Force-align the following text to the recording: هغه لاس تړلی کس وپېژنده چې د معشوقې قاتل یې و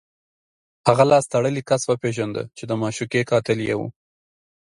هغه 0.87 1.03
لاس 1.11 1.25
تړلی 1.33 1.63
کس 1.69 1.81
وپېژنده 1.85 2.43
چې 2.57 2.63
د 2.65 2.71
معشوقې 2.81 3.21
قاتل 3.31 3.59
یې 3.67 3.75
و 3.79 3.81